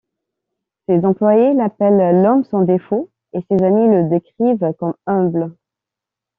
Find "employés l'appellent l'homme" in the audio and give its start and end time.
1.05-2.43